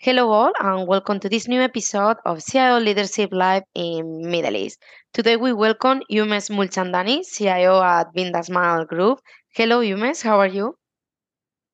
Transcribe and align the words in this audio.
Hello 0.00 0.30
all 0.30 0.52
and 0.60 0.86
welcome 0.86 1.18
to 1.18 1.28
this 1.28 1.48
new 1.48 1.60
episode 1.60 2.18
of 2.24 2.38
CIO 2.44 2.78
Leadership 2.78 3.30
Live 3.32 3.64
in 3.74 4.30
Middle 4.30 4.54
East. 4.54 4.80
Today 5.12 5.36
we 5.36 5.52
welcome 5.52 6.02
Umesh 6.10 6.50
Moolchandani, 6.50 7.26
CIO 7.26 7.82
at 7.82 8.12
Bin 8.14 8.32
Dasmal 8.32 8.86
Group. 8.86 9.18
Hello 9.56 9.80
Umesh, 9.80 10.22
how 10.22 10.38
are 10.38 10.46
you? 10.46 10.76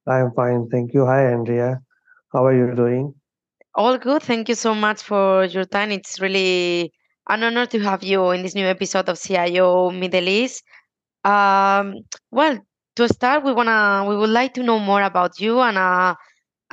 I 0.06 0.20
am 0.20 0.32
fine, 0.34 0.68
thank 0.70 0.94
you. 0.94 1.04
Hi 1.04 1.32
Andrea, 1.32 1.80
how 2.32 2.46
are 2.46 2.54
you 2.54 2.74
doing? 2.74 3.14
All 3.74 3.98
good. 3.98 4.22
Thank 4.22 4.48
you 4.48 4.54
so 4.54 4.74
much 4.74 5.02
for 5.02 5.44
your 5.44 5.64
time. 5.66 5.90
It's 5.90 6.18
really 6.20 6.92
an 7.28 7.42
honor 7.42 7.66
to 7.66 7.78
have 7.80 8.02
you 8.02 8.30
in 8.30 8.42
this 8.42 8.54
new 8.54 8.66
episode 8.66 9.08
of 9.08 9.20
CIO 9.20 9.90
Middle 9.90 10.28
East. 10.28 10.62
Um, 11.24 11.96
well, 12.30 12.58
to 12.96 13.08
start, 13.08 13.44
we 13.44 13.52
wanna 13.52 14.06
we 14.08 14.16
would 14.16 14.30
like 14.30 14.54
to 14.54 14.62
know 14.62 14.78
more 14.78 15.02
about 15.02 15.40
you 15.40 15.60
and 15.60 15.76
uh, 15.76 16.14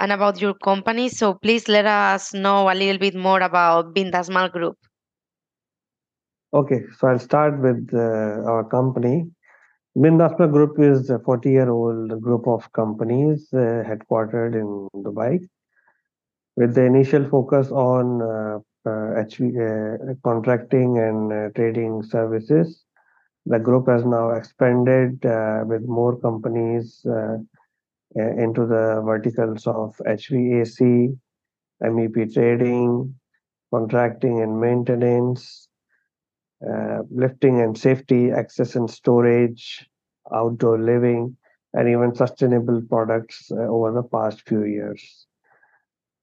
and 0.02 0.12
about 0.12 0.42
your 0.42 0.56
company. 0.56 1.08
So 1.10 1.36
please 1.36 1.68
let 1.68 1.86
us 1.86 2.34
know 2.34 2.70
a 2.72 2.74
little 2.74 2.98
bit 2.98 3.16
more 3.16 3.40
about 3.40 3.94
Bin 3.94 4.12
Dasmal 4.12 4.52
Group. 4.52 4.78
Okay, 6.54 6.82
so 6.98 7.08
I'll 7.08 7.20
start 7.20 7.60
with 7.60 7.90
uh, 7.94 8.52
our 8.52 8.64
company. 8.64 9.30
Bin 10.02 10.18
Dasmal 10.18 10.52
Group 10.52 10.80
is 10.80 11.10
a 11.10 11.20
40-year-old 11.20 12.20
group 12.22 12.48
of 12.48 12.72
companies 12.74 13.48
uh, 13.54 13.84
headquartered 13.88 14.56
in 14.56 14.90
Dubai, 15.04 15.40
with 16.58 16.74
the 16.74 16.84
initial 16.84 17.30
focus 17.30 17.72
on 17.72 18.22
uh, 18.22 18.60
HV, 18.86 19.40
uh, 19.54 20.14
contracting 20.24 20.98
and 20.98 21.32
uh, 21.32 21.50
trading 21.56 22.04
services. 22.04 22.84
The 23.46 23.60
group 23.60 23.88
has 23.88 24.04
now 24.06 24.32
expanded 24.32 25.26
uh, 25.26 25.64
with 25.66 25.84
more 25.86 26.20
companies 26.20 27.06
uh, 27.06 27.38
into 28.16 28.66
the 28.66 29.02
verticals 29.06 29.66
of 29.68 29.96
HVAC, 30.06 31.18
MEP 31.82 32.34
trading, 32.34 33.16
contracting 33.74 34.42
and 34.42 34.60
maintenance, 34.60 35.68
uh, 36.68 37.00
lifting 37.10 37.62
and 37.62 37.78
safety, 37.78 38.32
access 38.32 38.76
and 38.76 38.90
storage, 38.90 39.90
outdoor 40.34 40.80
living, 40.80 41.36
and 41.74 41.90
even 41.90 42.14
sustainable 42.14 42.82
products 42.90 43.50
uh, 43.52 43.62
over 43.62 43.92
the 43.92 44.04
past 44.04 44.48
few 44.48 44.66
years. 44.66 45.26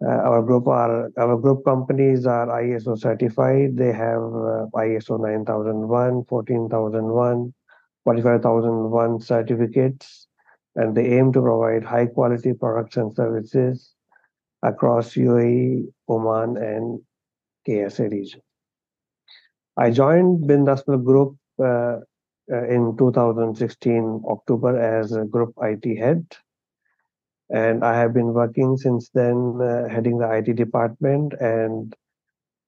Uh, 0.05 0.11
our 0.11 0.43
group 0.43 0.69
are 0.69 1.11
our 1.19 1.37
group 1.37 1.65
companies 1.65 2.25
are 2.25 2.47
ISO 2.47 2.97
certified. 2.97 3.77
They 3.77 3.93
have 3.93 4.23
uh, 4.23 4.67
ISO 4.77 5.19
9001, 5.19 6.25
14001, 6.27 7.55
45001 8.05 9.21
certificates 9.21 10.28
and 10.79 10.97
they 10.97 11.19
aim 11.19 11.33
to 11.33 11.43
provide 11.43 11.83
high 11.83 12.07
quality 12.07 12.53
products 12.53 12.97
and 12.97 13.12
services 13.12 13.95
across 14.62 15.15
UAE, 15.15 15.93
Oman, 16.09 16.57
and 16.57 17.01
KSA 17.67 18.11
region. 18.12 18.41
I 19.77 19.91
joined 19.91 20.47
Bin 20.47 20.65
Dasmal 20.65 21.05
Group 21.05 21.37
uh, 21.59 21.99
uh, 22.53 22.65
in 22.69 22.97
2016 22.97 24.23
October 24.29 24.79
as 24.79 25.12
a 25.12 25.25
group 25.25 25.53
IT 25.61 25.99
head, 25.99 26.25
and 27.51 27.84
I 27.84 27.99
have 27.99 28.15
been 28.15 28.33
working 28.33 28.77
since 28.77 29.11
then, 29.11 29.59
uh, 29.61 29.89
heading 29.89 30.19
the 30.19 30.31
IT 30.31 30.55
department. 30.55 31.34
And 31.41 31.95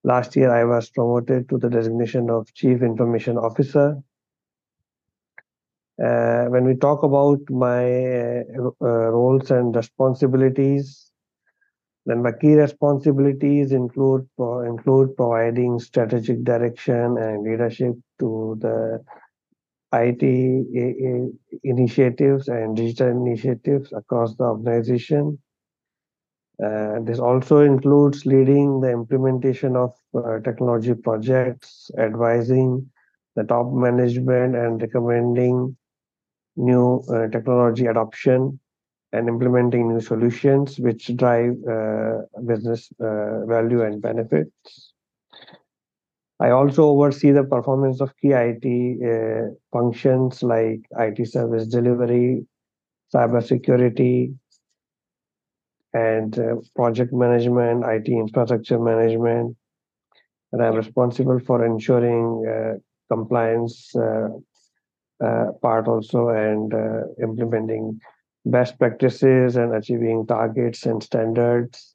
last 0.03 0.34
year, 0.34 0.50
I 0.50 0.64
was 0.64 0.91
promoted 0.91 1.48
to 1.48 1.58
the 1.58 1.70
designation 1.70 2.28
of 2.28 2.53
Chief 2.55 2.83
Information 2.83 3.38
Officer 3.38 4.03
uh, 6.05 6.47
when 6.47 6.65
we 6.65 6.75
talk 6.75 7.03
about 7.03 7.39
my 7.51 8.41
uh, 8.41 9.11
roles 9.12 9.51
and 9.51 9.75
responsibilities, 9.77 11.11
then 12.06 12.23
my 12.23 12.33
key 12.33 12.55
responsibilities 12.55 13.73
include 13.73 14.27
uh, 14.39 14.61
include 14.61 15.17
providing 15.17 15.78
strategic 15.78 16.43
direction 16.44 17.19
and 17.19 17.44
leadership 17.44 17.94
to 18.19 18.56
the 18.60 19.03
IT 19.93 20.22
initiatives 21.65 22.49
and 22.49 22.77
digital 22.77 23.09
initiatives 23.09 23.93
across 23.93 24.34
the 24.37 24.44
organization. 24.44 25.39
Uh, 26.62 27.00
this 27.00 27.19
also 27.19 27.60
includes 27.60 28.27
leading 28.27 28.81
the 28.81 28.91
implementation 28.91 29.77
of 29.77 29.94
uh, 30.15 30.39
technology 30.41 30.94
projects, 30.94 31.91
advising 31.99 32.91
the 33.34 33.44
top 33.44 33.72
management, 33.72 34.55
and 34.55 34.83
recommending 34.83 35.75
new 36.56 37.03
uh, 37.12 37.28
technology 37.28 37.87
adoption 37.87 38.59
and 39.12 39.28
implementing 39.28 39.88
new 39.88 40.00
solutions 40.00 40.78
which 40.78 41.15
drive 41.16 41.55
uh, 41.69 42.19
business 42.47 42.91
uh, 43.00 43.44
value 43.47 43.83
and 43.83 44.00
benefits. 44.00 44.93
I 46.39 46.50
also 46.50 46.84
oversee 46.84 47.33
the 47.33 47.44
performance 47.44 48.00
of 48.00 48.16
key 48.16 48.33
IT 48.33 48.65
uh, 48.65 49.55
functions 49.72 50.43
like 50.43 50.81
IT 50.99 51.28
service 51.28 51.66
delivery, 51.66 52.47
cybersecurity, 53.15 54.34
and 55.93 56.39
uh, 56.39 56.55
project 56.75 57.12
management, 57.12 57.84
IT 57.84 58.09
infrastructure 58.09 58.78
management. 58.78 59.56
And 60.53 60.62
I'm 60.62 60.75
responsible 60.75 61.41
for 61.41 61.65
ensuring 61.65 62.47
uh, 62.49 62.78
compliance 63.15 63.94
part 65.60 65.88
also 65.88 66.28
and 66.28 66.72
uh, 66.75 67.03
implementing 67.22 68.00
best 68.44 68.78
practices 68.78 69.56
and 69.56 69.75
achieving 69.75 70.26
targets 70.26 70.86
and 70.86 71.03
standards, 71.03 71.94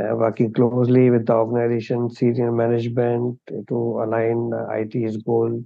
uh, 0.00 0.14
working 0.14 0.52
closely 0.52 1.10
with 1.10 1.26
the 1.26 1.34
organization 1.34 2.10
senior 2.10 2.52
management 2.52 3.38
to 3.68 3.76
align 4.02 4.52
IT's 4.72 5.18
goal 5.18 5.62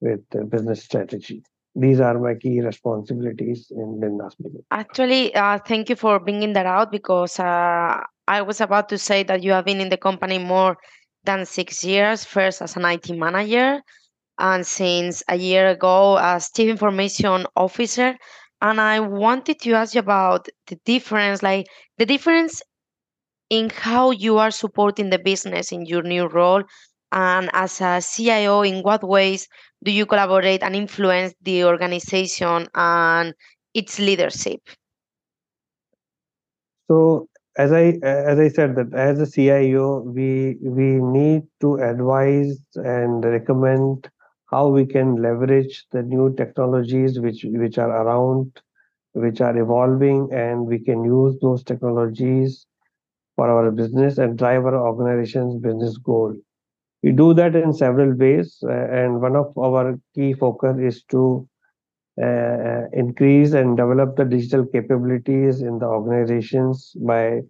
with 0.00 0.20
the 0.30 0.44
business 0.44 0.82
strategy. 0.82 1.42
These 1.74 2.00
are 2.00 2.18
my 2.18 2.34
key 2.34 2.60
responsibilities 2.60 3.70
in 3.70 4.00
Bindas 4.00 4.34
Actually, 4.72 5.32
uh, 5.34 5.58
thank 5.58 5.88
you 5.88 5.94
for 5.94 6.18
bringing 6.18 6.52
that 6.54 6.66
out 6.66 6.90
because 6.90 7.38
uh, 7.38 8.02
I 8.26 8.42
was 8.42 8.60
about 8.60 8.88
to 8.88 8.98
say 8.98 9.22
that 9.22 9.42
you 9.42 9.52
have 9.52 9.64
been 9.64 9.80
in 9.80 9.88
the 9.88 9.96
company 9.96 10.38
more 10.38 10.78
than 11.24 11.46
six 11.46 11.84
years, 11.84 12.24
first 12.24 12.60
as 12.60 12.76
an 12.76 12.84
IT 12.84 13.10
manager, 13.10 13.82
and 14.40 14.66
since 14.66 15.22
a 15.28 15.36
year 15.36 15.68
ago 15.68 16.16
as 16.18 16.50
chief 16.50 16.68
information 16.68 17.46
officer 17.56 18.16
and 18.62 18.80
i 18.80 18.98
wanted 18.98 19.60
to 19.60 19.72
ask 19.72 19.94
you 19.94 20.00
about 20.00 20.48
the 20.66 20.76
difference 20.84 21.42
like 21.42 21.66
the 21.98 22.06
difference 22.06 22.62
in 23.50 23.70
how 23.70 24.10
you 24.10 24.38
are 24.38 24.50
supporting 24.50 25.10
the 25.10 25.18
business 25.18 25.72
in 25.72 25.84
your 25.84 26.02
new 26.02 26.26
role 26.26 26.62
and 27.12 27.50
as 27.52 27.80
a 27.80 28.00
cio 28.00 28.62
in 28.62 28.82
what 28.82 29.02
ways 29.02 29.48
do 29.84 29.90
you 29.90 30.06
collaborate 30.06 30.62
and 30.62 30.76
influence 30.76 31.34
the 31.42 31.64
organization 31.64 32.68
and 32.74 33.34
its 33.74 33.98
leadership? 33.98 34.60
So 36.88 37.28
as 37.56 37.72
i 37.72 37.98
as 38.02 38.38
i 38.38 38.48
said 38.48 38.76
that 38.76 38.94
as 38.94 39.18
a 39.18 39.26
cio 39.26 40.00
we 40.00 40.56
we 40.62 41.00
need 41.16 41.42
to 41.60 41.74
advise 41.76 42.56
and 42.76 43.24
recommend 43.24 44.08
how 44.50 44.68
we 44.68 44.84
can 44.86 45.22
leverage 45.22 45.86
the 45.92 46.02
new 46.02 46.34
technologies 46.34 47.20
which 47.20 47.44
which 47.44 47.78
are 47.78 47.90
around 48.02 48.60
which 49.12 49.40
are 49.40 49.56
evolving 49.56 50.28
and 50.32 50.66
we 50.66 50.78
can 50.78 51.04
use 51.04 51.36
those 51.40 51.62
technologies 51.64 52.66
for 53.36 53.48
our 53.48 53.70
business 53.70 54.18
and 54.18 54.38
drive 54.38 54.64
our 54.64 54.76
organization's 54.76 55.56
business 55.56 55.96
goal. 55.98 56.34
We 57.02 57.12
do 57.12 57.32
that 57.34 57.56
in 57.56 57.72
several 57.72 58.14
ways 58.14 58.58
uh, 58.62 58.70
and 58.70 59.20
one 59.20 59.36
of 59.36 59.56
our 59.56 59.98
key 60.14 60.34
focus 60.34 60.76
is 60.78 61.02
to 61.04 61.48
uh, 62.22 62.82
increase 62.92 63.52
and 63.52 63.76
develop 63.76 64.16
the 64.16 64.24
digital 64.24 64.66
capabilities 64.66 65.62
in 65.62 65.78
the 65.78 65.86
organizations 65.86 66.92
by 67.00 67.40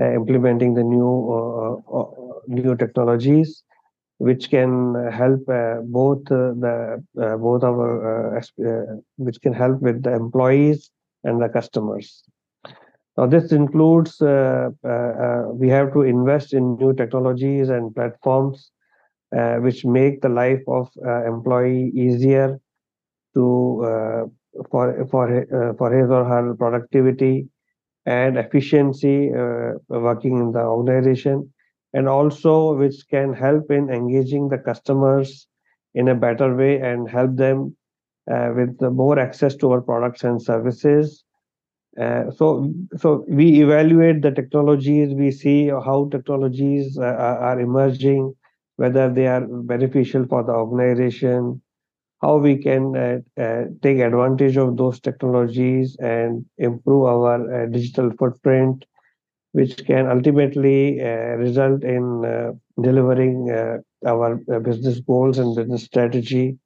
uh, 0.00 0.12
implementing 0.12 0.74
the 0.74 0.82
new 0.82 1.12
uh, 1.36 2.00
uh, 2.00 2.10
new 2.48 2.74
technologies 2.76 3.62
which 4.20 4.50
can 4.50 4.94
help 5.10 5.40
uh, 5.48 5.76
both 5.82 6.30
uh, 6.30 6.52
the 6.64 7.02
uh, 7.18 7.36
both 7.38 7.64
our 7.64 8.38
which 9.16 9.40
can 9.40 9.54
help 9.54 9.80
with 9.80 10.02
the 10.02 10.12
employees 10.12 10.90
and 11.24 11.40
the 11.40 11.48
customers. 11.48 12.22
Now, 13.16 13.26
this 13.26 13.50
includes 13.50 14.20
uh, 14.20 14.68
uh, 14.86 15.44
we 15.54 15.70
have 15.70 15.94
to 15.94 16.02
invest 16.02 16.52
in 16.52 16.76
new 16.76 16.92
technologies 16.92 17.70
and 17.70 17.94
platforms 17.94 18.70
uh, 19.34 19.56
which 19.56 19.86
make 19.86 20.20
the 20.20 20.28
life 20.28 20.64
of 20.68 20.90
employee 21.26 21.90
easier 21.94 22.60
to 23.34 24.30
for 24.70 25.06
for 25.10 25.24
for 25.78 25.90
his 25.98 26.10
or 26.10 26.24
her 26.26 26.54
productivity 26.56 27.48
and 28.04 28.36
efficiency 28.36 29.30
working 29.88 30.40
in 30.40 30.52
the 30.52 30.60
organization 30.60 31.50
and 31.94 32.08
also 32.08 32.74
which 32.76 32.98
can 33.10 33.32
help 33.32 33.70
in 33.70 33.90
engaging 33.90 34.48
the 34.48 34.58
customers 34.58 35.48
in 35.94 36.08
a 36.08 36.14
better 36.14 36.54
way 36.56 36.80
and 36.80 37.08
help 37.08 37.36
them 37.36 37.76
uh, 38.30 38.50
with 38.56 38.80
more 38.92 39.18
access 39.18 39.54
to 39.56 39.70
our 39.72 39.82
products 39.90 40.24
and 40.24 40.40
services 40.42 41.24
Uh, 41.98 42.30
so, 42.30 42.46
so 42.96 43.24
we 43.28 43.60
evaluate 43.62 44.22
the 44.22 44.30
technologies. 44.30 45.12
We 45.14 45.30
see 45.30 45.68
how 45.68 46.08
technologies 46.10 46.98
uh, 46.98 47.04
are 47.48 47.60
emerging, 47.60 48.34
whether 48.76 49.10
they 49.12 49.26
are 49.26 49.46
beneficial 49.46 50.24
for 50.26 50.42
the 50.42 50.52
organization, 50.52 51.60
how 52.22 52.38
we 52.38 52.56
can 52.58 52.96
uh, 52.96 53.18
uh, 53.40 53.64
take 53.82 53.98
advantage 53.98 54.56
of 54.56 54.76
those 54.76 55.00
technologies 55.00 55.96
and 56.00 56.44
improve 56.58 57.04
our 57.06 57.38
uh, 57.62 57.66
digital 57.66 58.10
footprint, 58.18 58.84
which 59.52 59.84
can 59.84 60.06
ultimately 60.08 61.00
uh, 61.00 61.34
result 61.36 61.82
in 61.82 62.24
uh, 62.24 62.52
delivering 62.80 63.50
uh, 63.50 63.78
our 64.06 64.40
uh, 64.52 64.58
business 64.60 65.00
goals 65.00 65.38
and 65.38 65.56
business 65.56 65.82
strategy, 65.82 66.56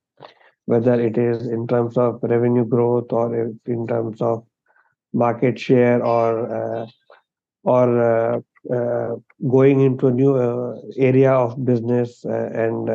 whether 0.66 1.00
it 1.00 1.16
is 1.16 1.46
in 1.46 1.66
terms 1.66 1.96
of 1.96 2.18
revenue 2.22 2.64
growth 2.64 3.10
or 3.10 3.34
in 3.66 3.86
terms 3.86 4.20
of 4.20 4.44
market 5.12 5.58
share 5.58 6.04
or 6.04 6.82
uh, 6.82 6.86
or 7.62 8.42
uh, 8.70 9.16
going 9.48 9.80
into 9.80 10.08
a 10.08 10.10
new 10.10 10.36
area 10.98 11.32
of 11.32 11.64
business 11.64 12.24
and 12.24 12.90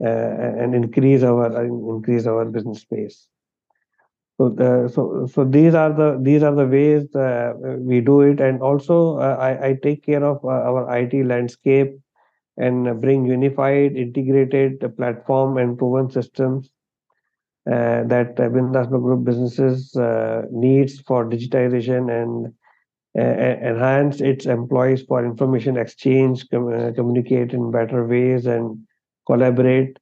and 0.00 0.74
increase 0.74 1.22
our 1.22 1.64
increase 1.64 2.26
our 2.26 2.44
business 2.46 2.80
space. 2.80 3.28
So, 4.38 4.48
the, 4.50 4.88
so 4.88 5.26
so 5.26 5.44
these 5.44 5.74
are 5.74 5.92
the 5.92 6.18
these 6.22 6.42
are 6.42 6.54
the 6.54 6.66
ways 6.66 7.14
uh, 7.14 7.54
we 7.78 8.00
do 8.00 8.20
it, 8.20 8.40
and 8.40 8.62
also 8.62 9.18
uh, 9.18 9.36
I, 9.38 9.68
I 9.68 9.74
take 9.82 10.04
care 10.04 10.24
of 10.24 10.44
our 10.44 10.88
IT 10.96 11.24
landscape 11.24 11.98
and 12.56 13.00
bring 13.00 13.26
unified, 13.26 13.96
integrated 13.96 14.96
platform 14.96 15.58
and 15.58 15.78
proven 15.78 16.10
systems 16.10 16.70
uh, 17.70 18.04
that 18.04 18.38
uh, 18.40 18.48
Bin 18.48 18.72
Dasmal 18.72 19.02
Group 19.02 19.24
businesses 19.24 19.94
uh, 19.96 20.42
needs 20.50 21.00
for 21.00 21.24
digitization 21.24 22.10
and 22.10 22.54
enhance 23.16 24.20
its 24.20 24.46
employees 24.46 25.02
for 25.02 25.24
information 25.24 25.76
exchange, 25.76 26.48
com- 26.50 26.94
communicate 26.94 27.52
in 27.52 27.70
better 27.70 28.06
ways, 28.06 28.46
and 28.46 28.78
collaborate, 29.26 29.98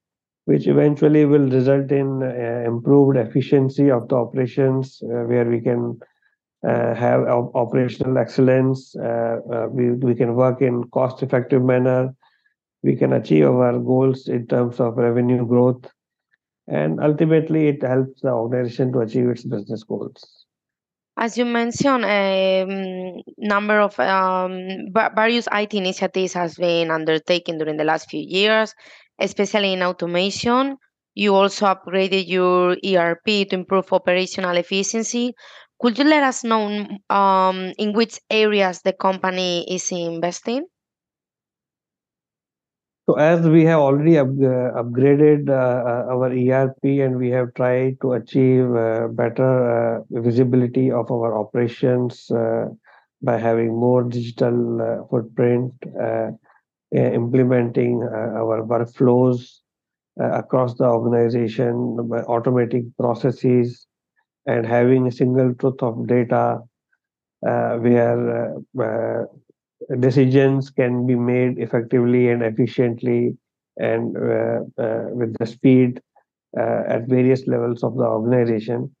which 0.47 0.65
eventually 0.65 1.25
will 1.25 1.49
result 1.49 1.91
in 1.91 2.23
uh, 2.23 2.63
improved 2.65 3.17
efficiency 3.17 3.91
of 3.91 4.07
the 4.07 4.15
operations, 4.15 5.01
uh, 5.03 5.23
where 5.31 5.43
we 5.43 5.59
can 5.59 5.99
uh, 6.65 6.95
have 6.95 7.27
op- 7.27 7.53
operational 7.53 8.17
excellence. 8.17 8.95
we, 9.71 9.91
we 9.91 10.15
can 10.15 10.35
work 10.35 10.61
in 10.61 10.85
cost-effective 10.93 11.61
manner. 11.61 12.15
We 12.81 12.95
can 12.95 13.11
achieve 13.11 13.47
our 13.47 13.77
goals 13.77 14.29
in 14.29 14.47
terms 14.47 14.79
of 14.79 14.95
revenue 14.95 15.45
growth, 15.45 15.83
and 16.69 17.01
ultimately 17.01 17.67
it 17.67 17.83
helps 17.83 18.21
the 18.21 18.31
organization 18.31 18.93
to 18.93 18.99
achieve 18.99 19.27
its 19.27 19.43
business 19.43 19.83
goals. 19.83 20.45
As 21.17 21.37
you 21.37 21.43
mentioned, 21.43 22.05
a 22.05 22.61
um, 22.61 23.21
number 23.37 23.81
of 23.81 23.99
um, 23.99 24.93
various 24.93 25.47
IT 25.51 25.73
initiatives 25.73 26.31
has 26.33 26.55
been 26.55 26.89
undertaken 26.89 27.57
during 27.57 27.75
the 27.75 27.83
last 27.83 28.09
few 28.09 28.23
years, 28.25 28.73
especially 29.19 29.73
in 29.73 29.83
automation. 29.83 30.77
You 31.15 31.35
also 31.35 31.65
upgraded 31.65 32.27
your 32.27 32.77
ERP 32.85 33.49
to 33.49 33.55
improve 33.55 33.91
operational 33.91 34.55
efficiency. 34.57 35.33
Could 35.79 35.97
you 35.97 36.05
let 36.05 36.23
us 36.23 36.43
know 36.43 36.87
um, 37.09 37.73
in 37.77 37.93
which 37.93 38.19
areas 38.29 38.81
the 38.81 38.93
company 38.93 39.65
is 39.73 39.91
investing? 39.91 40.65
So 43.09 43.15
as 43.15 43.47
we 43.47 43.63
have 43.63 43.79
already 43.79 44.17
up, 44.17 44.27
uh, 44.27 44.83
upgraded 44.83 45.49
uh, 45.49 46.11
our 46.11 46.29
ERP 46.29 46.83
and 46.83 47.17
we 47.17 47.29
have 47.29 47.53
tried 47.53 48.01
to 48.01 48.13
achieve 48.13 48.69
uh, 48.75 49.07
better 49.07 49.97
uh, 49.97 50.01
visibility 50.09 50.91
of 50.91 51.09
our 51.09 51.39
operations 51.39 52.29
uh, 52.31 52.65
by 53.21 53.37
having 53.37 53.69
more 53.69 54.03
digital 54.03 54.81
uh, 54.81 55.07
footprint, 55.09 55.71
Uh, 56.95 57.11
implementing 57.11 58.01
uh, 58.01 58.39
our 58.39 58.63
workflows 58.63 59.59
uh, 60.21 60.31
across 60.31 60.73
the 60.75 60.85
organization, 60.85 61.97
by 62.07 62.21
automating 62.21 62.93
processes, 62.97 63.87
and 64.45 64.65
having 64.65 65.05
a 65.05 65.11
single 65.11 65.53
truth 65.55 65.83
of 65.83 66.07
data 66.07 66.59
where 67.41 69.27
decisions 69.99 70.69
can 70.69 71.05
be 71.05 71.15
made 71.15 71.59
effectively 71.59 72.29
and 72.29 72.41
efficiently 72.41 73.37
and 73.75 74.15
uh, 74.15 74.61
uh, 74.81 75.09
with 75.11 75.35
the 75.39 75.45
speed 75.45 76.01
uh, 76.57 76.83
at 76.87 77.05
various 77.09 77.47
levels 77.47 77.83
of 77.83 77.97
the 77.97 78.05
organization. 78.05 78.95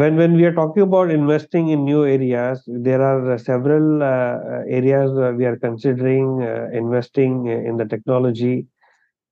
When 0.00 0.16
when 0.16 0.34
we 0.34 0.44
are 0.44 0.54
talking 0.54 0.82
about 0.82 1.10
investing 1.10 1.68
in 1.68 1.84
new 1.84 2.04
areas, 2.04 2.62
there 2.66 3.02
are 3.02 3.32
uh, 3.32 3.38
several 3.38 4.02
uh, 4.02 4.06
uh, 4.06 4.62
areas 4.66 5.10
we 5.36 5.44
are 5.44 5.56
considering 5.56 6.40
investing 6.72 7.46
in 7.46 7.76
the 7.76 7.84
technology. 7.84 8.66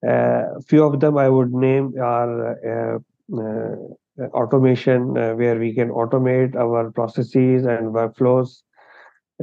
A 0.04 0.60
few 0.68 0.84
of 0.84 1.00
them 1.00 1.16
I 1.18 1.28
would 1.28 1.52
name 1.52 1.94
are 2.00 2.98
uh, 3.38 3.76
automation 4.34 5.16
uh, 5.16 5.34
where 5.34 5.58
we 5.58 5.74
can 5.74 5.88
automate 5.90 6.54
our 6.56 6.90
processes 6.90 7.64
and 7.64 7.94
workflows 7.94 8.62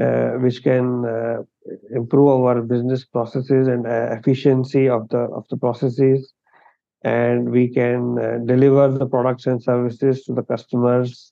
uh, 0.01 0.37
which 0.43 0.63
can 0.63 1.03
improve 1.91 2.29
our 2.29 2.61
business 2.61 3.05
processes 3.05 3.67
and 3.67 3.85
efficiency 3.87 4.87
of 4.87 5.09
the 5.09 5.19
of 5.39 5.45
the 5.49 5.57
processes 5.57 6.33
and 7.03 7.49
we 7.49 7.67
can 7.67 8.45
deliver 8.45 8.89
the 8.89 9.07
products 9.07 9.45
and 9.45 9.61
services 9.61 10.23
to 10.23 10.33
the 10.33 10.43
customers 10.43 11.31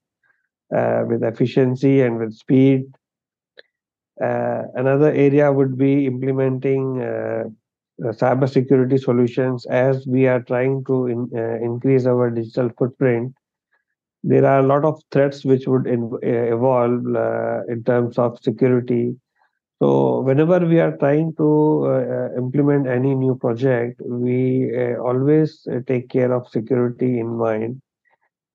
with 0.71 1.23
efficiency 1.23 2.01
and 2.01 2.19
with 2.19 2.33
speed. 2.33 2.85
Uh, 4.21 4.63
another 4.75 5.11
area 5.11 5.51
would 5.51 5.77
be 5.77 6.05
implementing 6.05 7.01
uh, 7.01 8.11
cyber 8.11 8.49
security 8.49 8.97
solutions 8.97 9.65
as 9.67 10.05
we 10.07 10.27
are 10.27 10.41
trying 10.41 10.83
to 10.85 11.07
in, 11.07 11.29
uh, 11.35 11.55
increase 11.63 12.05
our 12.05 12.29
digital 12.29 12.69
footprint. 12.77 13.33
There 14.23 14.45
are 14.45 14.59
a 14.59 14.67
lot 14.67 14.85
of 14.85 15.01
threats 15.11 15.45
which 15.45 15.67
would 15.67 15.87
in, 15.87 16.11
uh, 16.13 16.27
evolve 16.27 17.05
uh, 17.15 17.61
in 17.69 17.83
terms 17.83 18.17
of 18.17 18.39
security 18.41 19.15
so 19.79 20.21
whenever 20.21 20.59
we 20.59 20.79
are 20.79 20.95
trying 20.97 21.33
to 21.35 21.85
uh, 21.85 22.37
implement 22.37 22.87
any 22.87 23.13
new 23.13 23.35
project 23.35 24.01
we 24.05 24.71
uh, 24.75 24.95
always 24.97 25.67
take 25.87 26.09
care 26.09 26.33
of 26.33 26.47
security 26.49 27.19
in 27.19 27.37
mind 27.37 27.81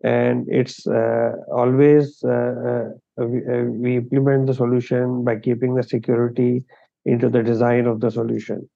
and 0.02 0.46
it's 0.48 0.86
uh, 0.86 1.32
always 1.52 2.20
we, 2.24 3.40
we 3.84 3.96
implement 3.96 4.46
the 4.46 4.54
solution 4.54 5.24
by 5.24 5.36
keeping 5.36 5.74
the 5.74 5.82
security 5.82 6.64
into 7.04 7.28
the 7.28 7.42
design 7.42 7.86
of 7.86 8.00
the 8.00 8.10
solution 8.10 8.68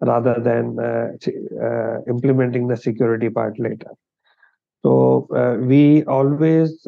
rather 0.00 0.34
than 0.40 0.78
uh, 0.78 1.08
uh, 1.62 2.02
implementing 2.08 2.68
the 2.68 2.76
security 2.76 3.30
part 3.30 3.58
later. 3.58 3.90
So 4.84 5.26
uh, 5.34 5.56
we 5.60 6.04
always 6.04 6.86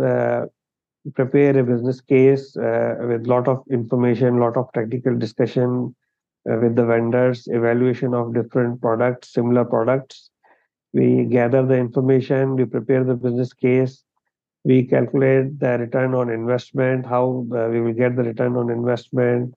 prepare 1.14 1.58
a 1.58 1.64
business 1.64 2.00
case 2.00 2.52
with 2.56 3.26
a 3.26 3.26
lot 3.26 3.48
of 3.48 3.64
information, 3.70 4.38
a 4.38 4.40
lot 4.40 4.56
of 4.56 4.72
technical 4.72 5.16
discussion 5.16 5.94
with 6.44 6.76
the 6.76 6.84
vendors, 6.84 7.46
evaluation 7.48 8.14
of 8.14 8.34
different 8.34 8.80
products, 8.80 9.32
similar 9.32 9.64
products. 9.64 10.30
We 10.92 11.24
gather 11.24 11.64
the 11.64 11.76
information, 11.76 12.56
we 12.56 12.64
prepare 12.64 13.04
the 13.04 13.14
business 13.14 13.52
case, 13.52 14.02
we 14.64 14.84
calculate 14.84 15.60
the 15.60 15.78
return 15.78 16.14
on 16.14 16.30
investment, 16.30 17.06
how 17.06 17.46
uh, 17.52 17.68
we 17.68 17.80
will 17.80 17.92
get 17.92 18.16
the 18.16 18.22
return 18.22 18.56
on 18.56 18.70
investment, 18.70 19.54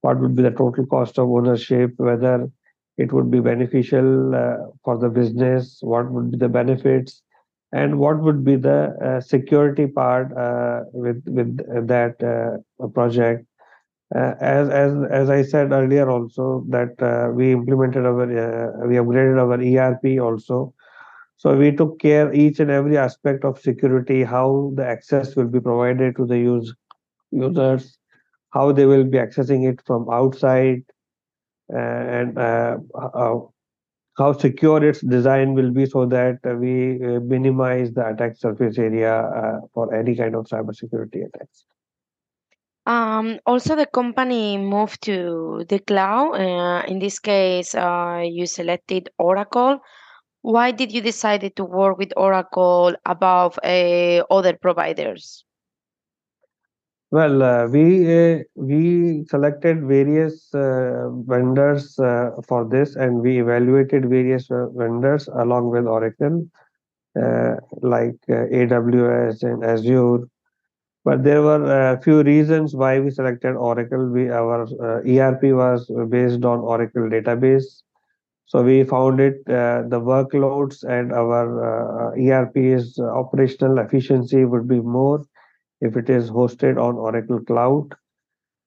what 0.00 0.18
would 0.18 0.34
be 0.34 0.42
the 0.42 0.50
total 0.50 0.86
cost 0.86 1.18
of 1.18 1.28
ownership, 1.28 1.92
whether 1.98 2.48
it 2.96 3.12
would 3.12 3.30
be 3.30 3.40
beneficial 3.40 4.34
uh, 4.34 4.56
for 4.84 4.98
the 4.98 5.08
business, 5.08 5.78
what 5.82 6.10
would 6.10 6.32
be 6.32 6.38
the 6.38 6.48
benefits, 6.48 7.22
and 7.72 7.98
what 7.98 8.20
would 8.20 8.44
be 8.44 8.56
the 8.56 8.96
uh, 9.04 9.20
security 9.20 9.86
part 9.86 10.36
uh, 10.36 10.82
with 10.92 11.22
with 11.26 11.56
that 11.88 12.22
uh, 12.22 12.86
project. 12.88 13.46
Uh, 14.14 14.34
as 14.40 14.68
as 14.68 14.92
as 15.10 15.30
I 15.30 15.42
said 15.42 15.70
earlier, 15.70 16.10
also 16.10 16.64
that 16.68 17.00
uh, 17.00 17.30
we 17.32 17.52
implemented 17.52 18.04
our 18.04 18.26
we 18.88 18.96
upgraded 18.96 19.38
our 19.38 19.60
ERP 19.60 20.20
also. 20.20 20.74
So 21.36 21.56
we 21.56 21.70
took 21.74 22.00
care 22.00 22.32
each 22.34 22.60
and 22.60 22.70
every 22.70 22.98
aspect 22.98 23.44
of 23.44 23.58
security, 23.58 24.24
how 24.24 24.72
the 24.74 24.84
access 24.84 25.36
will 25.36 25.46
be 25.46 25.60
provided 25.60 26.16
to 26.16 26.26
the 26.26 26.36
use, 26.36 26.74
users, 27.30 27.96
how 28.50 28.72
they 28.72 28.84
will 28.84 29.04
be 29.04 29.16
accessing 29.16 29.66
it 29.66 29.80
from 29.86 30.10
outside, 30.10 30.82
and 31.70 32.36
uh, 32.36 32.76
how, 34.16 34.32
secure 34.32 34.84
its 34.84 35.00
design 35.00 35.54
will 35.54 35.70
be 35.70 35.86
so 35.86 36.06
that 36.06 36.38
we 36.58 37.02
uh, 37.04 37.20
minimize 37.20 37.92
the 37.92 38.06
attack 38.06 38.36
surface 38.36 38.78
area 38.78 39.22
uh, 39.22 39.60
for 39.72 39.94
any 39.94 40.14
kind 40.14 40.34
of 40.34 40.46
cybersecurity 40.46 41.26
attacks. 41.26 41.64
Um, 42.86 43.38
also, 43.46 43.76
the 43.76 43.86
company 43.86 44.56
moved 44.58 45.02
to 45.02 45.64
the 45.68 45.78
cloud. 45.78 46.32
Uh, 46.32 46.82
in 46.86 46.98
this 46.98 47.18
case, 47.18 47.74
uh, 47.74 48.22
you 48.24 48.46
selected 48.46 49.10
Oracle. 49.18 49.78
Why 50.42 50.70
did 50.70 50.90
you 50.90 51.00
decide 51.02 51.54
to 51.54 51.64
work 51.64 51.98
with 51.98 52.12
Oracle 52.16 52.94
above 53.04 53.58
uh, 53.62 54.24
other 54.30 54.56
providers? 54.56 55.44
Well, 57.12 57.42
uh, 57.42 57.66
we 57.66 57.84
uh, 58.14 58.38
we 58.54 59.24
selected 59.28 59.82
various 59.84 60.52
uh, 60.54 61.10
vendors 61.26 61.98
uh, 61.98 62.30
for 62.46 62.68
this, 62.68 62.94
and 62.94 63.20
we 63.20 63.40
evaluated 63.40 64.08
various 64.08 64.48
uh, 64.50 64.68
vendors 64.70 65.28
along 65.28 65.70
with 65.70 65.86
Oracle, 65.86 66.46
uh, 67.20 67.56
like 67.82 68.16
AWS 68.28 69.42
and 69.42 69.64
Azure. 69.64 70.28
But 71.04 71.24
there 71.24 71.42
were 71.42 71.92
a 71.94 72.00
few 72.02 72.22
reasons 72.22 72.74
why 72.76 73.00
we 73.00 73.10
selected 73.10 73.56
Oracle. 73.56 74.08
We 74.08 74.30
our 74.30 74.68
ERP 75.06 75.44
was 75.62 75.90
based 76.10 76.44
on 76.44 76.60
Oracle 76.60 77.08
database, 77.08 77.82
so 78.46 78.62
we 78.62 78.84
found 78.84 79.20
it 79.20 79.44
the 79.46 80.00
workloads 80.12 80.84
and 80.84 81.12
our 81.12 82.14
ERP's 82.16 82.98
operational 83.00 83.78
efficiency 83.78 84.44
would 84.44 84.68
be 84.68 84.80
more 84.80 85.24
if 85.80 85.96
it 85.96 86.10
is 86.10 86.30
hosted 86.30 86.76
on 86.82 86.96
Oracle 86.96 87.40
Cloud. 87.40 87.94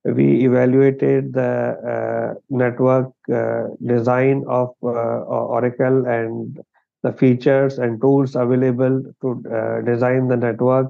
We 0.05 0.43
evaluated 0.45 1.33
the 1.33 1.77
uh, 1.93 2.39
network 2.49 3.11
uh, 3.33 3.67
design 3.85 4.43
of 4.47 4.69
uh, 4.83 4.87
Oracle 4.87 6.05
and 6.07 6.59
the 7.03 7.13
features 7.13 7.79
and 7.79 8.01
tools 8.01 8.35
available 8.35 9.03
to 9.21 9.43
uh, 9.49 9.81
design 9.81 10.27
the 10.27 10.37
network 10.37 10.87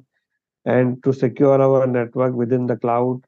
and 0.66 1.04
to 1.04 1.14
secure 1.14 1.62
our 1.62 1.86
network 1.86 2.34
within 2.34 2.66
the 2.66 2.78
cloud. 2.78 3.22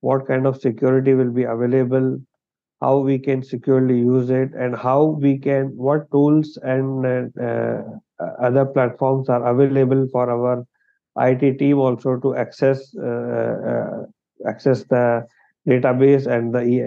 What 0.00 0.26
kind 0.26 0.46
of 0.46 0.60
security 0.60 1.14
will 1.14 1.30
be 1.30 1.44
available, 1.44 2.20
how 2.80 2.98
we 2.98 3.18
can 3.18 3.42
securely 3.42 3.98
use 3.98 4.30
it, 4.30 4.52
and 4.54 4.76
how 4.76 5.04
we 5.04 5.38
can, 5.38 5.76
what 5.76 6.10
tools 6.10 6.58
and 6.62 7.32
uh, 7.40 7.82
other 8.38 8.66
platforms 8.66 9.28
are 9.28 9.46
available 9.48 10.06
for 10.12 10.30
our 10.30 10.66
IT 11.16 11.58
team 11.58 11.78
also 11.78 12.16
to 12.16 12.34
access 12.34 12.94
uh, 12.96 13.06
uh, 13.06 14.48
access 14.48 14.84
the 14.84 15.26
database 15.68 16.26
and 16.26 16.54
the 16.54 16.82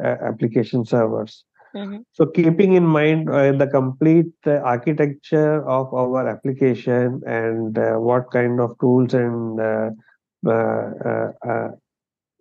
uh, 0.00 0.26
application 0.26 0.84
servers. 0.84 1.44
Mm-hmm. 1.74 1.98
So 2.12 2.26
keeping 2.26 2.74
in 2.74 2.86
mind 2.86 3.28
uh, 3.28 3.50
the 3.52 3.66
complete 3.66 4.32
uh, 4.46 4.58
architecture 4.58 5.68
of 5.68 5.92
our 5.92 6.28
application 6.28 7.20
and 7.26 7.76
uh, 7.76 7.94
what 7.94 8.30
kind 8.30 8.60
of 8.60 8.78
tools 8.78 9.12
and 9.14 9.58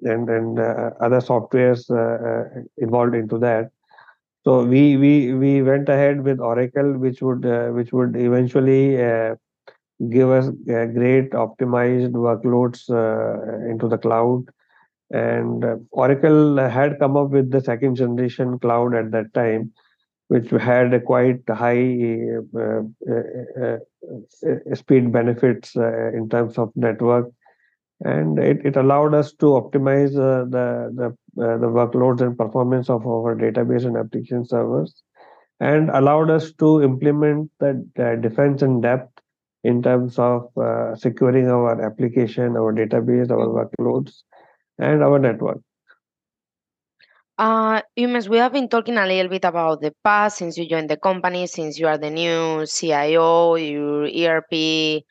and 0.05 0.29
and 0.29 0.59
other 0.59 1.21
softwares 1.21 1.89
involved 2.77 3.15
into 3.15 3.39
that. 3.39 3.71
So 4.43 4.65
we 4.65 4.97
we 4.97 5.33
we 5.33 5.63
went 5.63 5.89
ahead 5.89 6.21
with 6.23 6.39
Oracle, 6.39 6.97
which 6.97 7.21
would 7.23 7.43
which 7.73 7.91
would 7.91 8.15
eventually 8.15 8.97
give 10.09 10.29
us 10.29 10.49
great 10.65 11.31
optimized 11.31 12.11
workloads 12.11 12.89
uh, 12.89 13.69
into 13.69 13.87
the 13.87 13.97
cloud. 13.97 14.45
And 15.11 15.63
uh, 15.63 15.75
Oracle 15.91 16.57
had 16.57 16.99
come 16.99 17.17
up 17.17 17.29
with 17.29 17.51
the 17.51 17.61
second 17.61 17.95
generation 17.95 18.59
cloud 18.59 18.95
at 18.95 19.11
that 19.11 19.33
time, 19.33 19.71
which 20.27 20.49
had 20.49 20.93
a 20.93 20.99
quite 20.99 21.41
high 21.47 22.17
uh, 22.57 22.81
speed 24.73 25.11
benefits 25.11 25.75
in 25.75 26.27
terms 26.29 26.57
of 26.57 26.71
network. 26.75 27.29
And 28.01 28.39
it, 28.39 28.65
it 28.65 28.75
allowed 28.75 29.13
us 29.13 29.33
to 29.33 29.45
optimize 29.45 30.13
the, 30.13 30.49
the, 30.49 31.15
the 31.35 31.67
workloads 31.67 32.21
and 32.21 32.37
performance 32.37 32.89
of 32.89 33.05
our 33.05 33.35
database 33.35 33.85
and 33.85 33.95
application 33.95 34.45
servers 34.45 35.03
and 35.59 35.89
allowed 35.91 36.29
us 36.29 36.51
to 36.53 36.81
implement 36.81 37.49
the 37.59 38.19
defense 38.21 38.61
in 38.61 38.81
depth 38.81 39.12
in 39.63 39.81
terms 39.81 40.19
of 40.19 40.49
uh, 40.57 40.95
securing 40.95 41.49
our 41.49 41.81
application, 41.81 42.57
our 42.57 42.73
database, 42.73 43.31
our 43.31 43.47
workloads, 43.47 44.23
and 44.77 45.03
our 45.03 45.19
network. 45.19 45.59
Uh, 47.37 47.81
Umesh, 47.97 48.27
we 48.27 48.37
have 48.37 48.53
been 48.53 48.69
talking 48.69 48.97
a 48.97 49.07
little 49.07 49.29
bit 49.29 49.43
about 49.43 49.81
the 49.81 49.93
past 50.03 50.37
since 50.37 50.57
you 50.57 50.67
joined 50.67 50.89
the 50.89 50.97
company, 50.97 51.47
since 51.47 51.79
you 51.79 51.87
are 51.87 51.97
the 51.97 52.11
new 52.11 52.65
CIO, 52.67 53.55
your 53.55 54.05
ERP, 54.05 55.03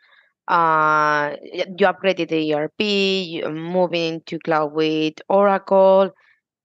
uh, 0.46 1.34
you 1.42 1.86
upgraded 1.86 2.28
the 2.28 2.54
ERP, 2.54 3.52
moving 3.52 4.20
to 4.26 4.38
cloud 4.38 4.72
with 4.72 5.14
Oracle. 5.28 6.10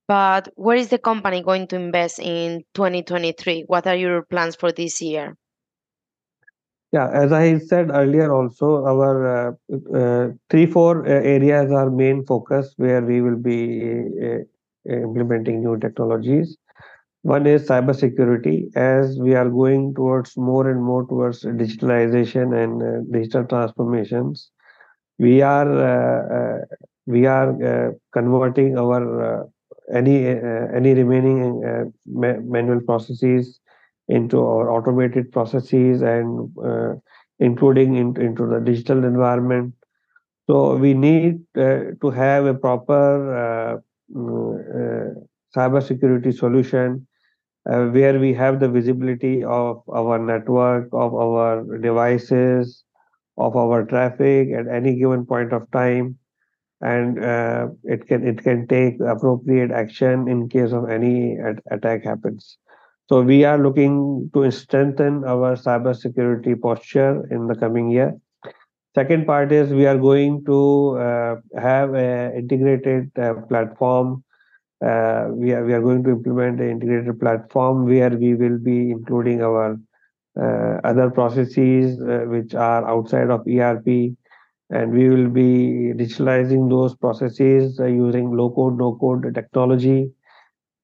But 0.07 0.49
where 0.55 0.77
is 0.77 0.89
the 0.89 0.99
company 0.99 1.41
going 1.41 1.67
to 1.67 1.75
invest 1.75 2.19
in 2.19 2.63
2023? 2.73 3.63
What 3.67 3.87
are 3.87 3.95
your 3.95 4.23
plans 4.23 4.55
for 4.55 4.71
this 4.71 5.01
year? 5.01 5.35
Yeah, 6.97 7.09
as 7.13 7.31
I 7.31 7.57
said 7.59 7.91
earlier, 7.91 8.31
also 8.33 8.85
our 8.85 9.13
uh, 9.27 9.51
uh, 9.97 10.29
three 10.49 10.65
four 10.65 11.05
uh, 11.05 11.09
areas 11.09 11.71
are 11.71 11.89
main 11.89 12.25
focus 12.25 12.73
where 12.77 13.01
we 13.01 13.21
will 13.21 13.35
be 13.37 13.59
uh, 14.27 14.39
implementing 14.91 15.59
new 15.61 15.77
technologies. 15.77 16.57
One 17.23 17.47
is 17.47 17.67
cybersecurity, 17.67 18.75
as 18.75 19.19
we 19.19 19.35
are 19.35 19.49
going 19.49 19.95
towards 19.95 20.37
more 20.37 20.69
and 20.69 20.83
more 20.83 21.07
towards 21.07 21.43
digitalization 21.43 22.47
and 22.63 22.83
uh, 22.83 23.01
digital 23.11 23.45
transformations. 23.45 24.51
We 25.19 25.41
are 25.41 25.71
uh, 25.91 26.65
we 27.07 27.25
are 27.27 27.93
converting 28.13 28.77
our 28.77 29.49
any 29.93 30.27
any 30.27 30.93
remaining 30.93 31.93
manual 32.05 32.81
processes 32.81 33.59
into 34.07 34.39
our 34.39 34.71
automated 34.71 35.31
processes 35.31 36.01
and 36.01 36.49
uh, 36.63 36.93
including 37.39 37.95
in, 37.95 38.19
into 38.21 38.47
the 38.47 38.59
digital 38.59 39.03
environment. 39.03 39.73
So 40.49 40.75
we 40.75 40.93
need 40.93 41.41
uh, 41.57 41.91
to 42.01 42.09
have 42.09 42.45
a 42.45 42.53
proper 42.53 43.03
uh, 43.35 43.77
mm, 44.15 44.57
uh 44.57 45.19
cybersecurity 45.55 46.37
solution 46.37 47.07
uh, 47.69 47.85
where 47.87 48.19
we 48.19 48.33
have 48.33 48.59
the 48.59 48.69
visibility 48.69 49.43
of 49.43 49.81
our 49.93 50.19
network, 50.19 50.87
of 50.93 51.13
our 51.13 51.77
devices, 51.79 52.83
of 53.37 53.55
our 53.55 53.85
traffic 53.85 54.49
at 54.51 54.67
any 54.67 54.95
given 54.95 55.25
point 55.25 55.53
of 55.53 55.69
time, 55.71 56.17
and 56.81 57.23
uh, 57.23 57.67
it 57.83 58.07
can 58.07 58.25
it 58.25 58.43
can 58.43 58.67
take 58.67 58.99
appropriate 58.99 59.71
action 59.71 60.27
in 60.27 60.49
case 60.49 60.71
of 60.71 60.89
any 60.89 61.37
attack 61.71 62.03
happens. 62.03 62.57
So 63.09 63.21
we 63.21 63.45
are 63.45 63.57
looking 63.57 64.29
to 64.33 64.51
strengthen 64.51 65.23
our 65.23 65.55
cybersecurity 65.55 66.61
posture 66.61 67.25
in 67.31 67.47
the 67.47 67.55
coming 67.55 67.89
year. 67.89 68.13
Second 68.95 69.25
part 69.25 69.53
is 69.53 69.71
we 69.71 69.85
are 69.85 69.97
going 69.97 70.43
to 70.43 70.97
uh, 70.99 71.35
have 71.57 71.93
an 71.93 72.35
integrated 72.35 73.09
uh, 73.17 73.35
platform. 73.47 74.25
Uh, 74.85 75.27
we 75.31 75.53
are 75.53 75.63
we 75.63 75.73
are 75.73 75.81
going 75.81 76.03
to 76.03 76.09
implement 76.09 76.59
an 76.59 76.69
integrated 76.69 77.17
platform 77.17 77.85
where 77.85 78.09
we 78.09 78.35
will 78.35 78.57
be 78.57 78.91
including 78.91 79.41
our 79.41 79.77
uh, 80.37 80.81
other 80.83 81.09
processes 81.09 82.01
uh, 82.01 82.25
which 82.27 82.53
are 82.55 82.85
outside 82.89 83.29
of 83.29 83.47
ERP, 83.47 84.17
and 84.69 84.91
we 84.91 85.07
will 85.07 85.29
be 85.29 85.93
digitalizing 85.95 86.69
those 86.69 86.93
processes 86.93 87.79
uh, 87.79 87.85
using 87.85 88.35
low 88.35 88.49
code, 88.49 88.77
no 88.77 88.95
code 88.95 89.33
technology 89.33 90.11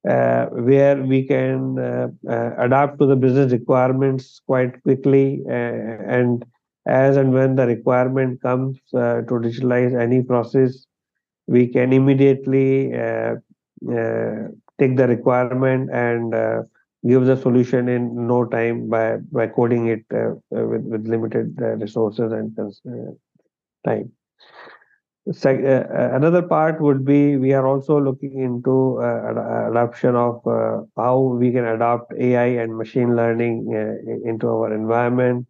uh, 0.09 0.45
where 0.47 1.01
we 1.01 1.25
can 1.27 1.77
uh, 1.79 2.07
uh, 2.29 2.51
adapt 2.57 2.99
to 2.99 3.05
the 3.05 3.15
business 3.15 3.51
requirements 3.51 4.41
quite 4.45 4.81
quickly 4.83 5.43
and 5.47 6.45
as 6.87 7.15
and 7.17 7.33
when 7.33 7.55
the 7.55 7.65
requirement 7.65 8.41
comes 8.41 8.77
to 8.91 9.23
digitalize 9.45 9.99
any 9.99 10.21
process 10.21 10.85
we 11.47 11.67
can 11.67 11.93
immediately 11.93 12.91
take 14.79 14.97
the 14.97 15.07
requirement 15.07 15.89
and 15.91 16.33
give 17.07 17.25
the 17.25 17.35
solution 17.35 17.89
in 17.89 18.27
no 18.27 18.45
time 18.45 18.89
by 18.89 19.17
by 19.31 19.47
coding 19.47 19.87
it 19.87 20.03
uh, 20.13 20.31
with 20.49 20.83
with 20.93 21.07
limited 21.07 21.55
uh, 21.61 21.75
resources 21.85 22.31
and 22.31 22.57
uh, 22.59 23.11
time 23.85 24.11
uh, 25.27 25.31
uh, 25.31 26.09
another 26.13 26.41
part 26.41 26.81
would 26.81 27.05
be 27.05 27.37
we 27.37 27.53
are 27.53 27.65
also 27.65 27.99
looking 27.99 28.39
into 28.39 28.99
uh, 29.01 29.69
adoption 29.71 30.15
of 30.15 30.45
uh, 30.45 30.81
how 30.97 31.17
we 31.17 31.51
can 31.51 31.65
adopt 31.65 32.13
AI 32.19 32.45
and 32.61 32.75
machine 32.75 33.15
learning 33.15 33.73
uh, 33.73 34.29
into 34.29 34.47
our 34.47 34.73
environment 34.73 35.47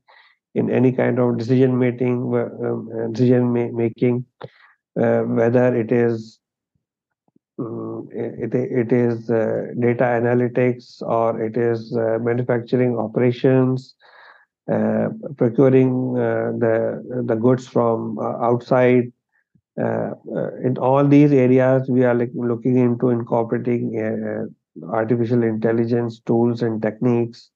in 0.53 0.69
any 0.69 0.91
kind 0.91 1.17
of 1.19 1.37
decision 1.37 1.77
making 1.79 2.33
um, 2.35 3.11
decision 3.13 3.51
ma 3.51 3.67
making 3.71 4.25
whether 4.95 5.75
it 5.75 5.91
is 5.91 6.39
um, 7.59 8.07
it, 8.11 8.53
it 8.53 8.91
is 8.91 9.25
data 9.27 10.03
analytics 10.19 11.01
or 11.01 11.41
it 11.41 11.57
is 11.57 11.91
manufacturing 12.21 12.97
operations 12.97 13.95
procuring 15.37 16.13
the 16.13 17.23
the 17.25 17.35
goods 17.35 17.67
from 17.67 18.19
outside 18.19 19.05
uh, 19.05 19.09
uh, 19.09 19.22
in 19.77 20.77
all 20.77 21.07
these 21.07 21.31
areas, 21.31 21.89
we 21.89 22.03
are 22.03 22.13
like 22.13 22.31
looking 22.33 22.77
into 22.77 23.09
incorporating 23.09 23.99
uh, 23.99 24.45
artificial 24.91 25.43
intelligence 25.43 26.19
tools 26.25 26.61
and 26.61 26.81
techniques 26.81 27.51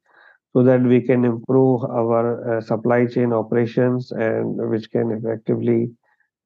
so 0.53 0.63
that 0.63 0.81
we 0.81 1.01
can 1.01 1.25
improve 1.25 1.83
our 1.83 2.57
uh, 2.57 2.61
supply 2.61 3.05
chain 3.05 3.33
operations 3.33 4.11
and 4.11 4.57
which 4.69 4.89
can 4.91 5.11
effectively 5.11 5.89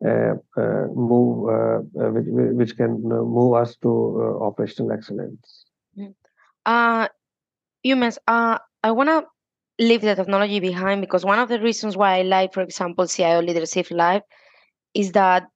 uh, 0.05 0.33
uh, 0.57 0.87
move 0.95 1.47
uh, 1.47 1.79
which, 2.09 2.25
which 2.27 2.77
can 2.77 3.01
move 3.03 3.53
us 3.55 3.75
to 3.77 4.39
operational 4.41 4.91
excellence. 4.91 5.65
Mm. 5.97 6.15
Uh, 6.65 7.07
you 7.83 7.95
uh, 8.27 8.57
I 8.83 8.91
want 8.91 9.09
to 9.09 9.25
leave 9.77 10.01
the 10.01 10.15
technology 10.15 10.59
behind 10.59 11.01
because 11.01 11.23
one 11.23 11.39
of 11.39 11.49
the 11.49 11.59
reasons 11.59 11.95
why 11.95 12.19
I 12.19 12.21
like, 12.23 12.53
for 12.53 12.61
example, 12.61 13.07
CIO 13.07 13.41
Leadership 13.41 13.91
Live 13.91 14.23
is 14.93 15.11
that 15.13 15.47